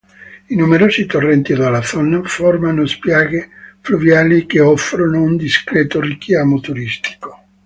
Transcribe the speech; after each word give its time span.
I 0.47 0.55
numerosi 0.55 1.05
torrenti 1.05 1.53
della 1.53 1.83
zona 1.83 2.23
formano 2.23 2.87
spiagge 2.87 3.49
fluviali 3.81 4.47
che 4.47 4.59
offrono 4.59 5.21
un 5.21 5.37
discreto 5.37 6.01
richiamo 6.01 6.59
turistico. 6.59 7.45